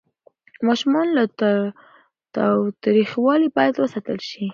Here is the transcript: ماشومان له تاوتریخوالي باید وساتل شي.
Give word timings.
ماشومان 0.67 1.07
له 1.17 1.23
تاوتریخوالي 2.35 3.47
باید 3.57 3.73
وساتل 3.77 4.19
شي. 4.29 4.43